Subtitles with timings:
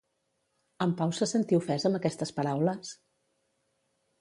[0.85, 2.95] En Pau se sentí ofès amb aquestes paraules?